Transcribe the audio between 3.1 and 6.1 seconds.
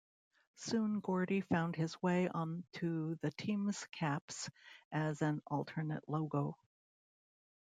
the team's caps as an alternate